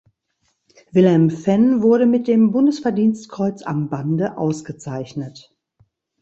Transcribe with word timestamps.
Wilhelm 0.93 1.29
Venn 1.29 1.83
wurde 1.83 2.07
mit 2.07 2.27
dem 2.27 2.49
Bundesverdienstkreuz 2.49 3.61
am 3.61 3.87
Bande 3.91 4.35
ausgezeichnet. 4.35 5.53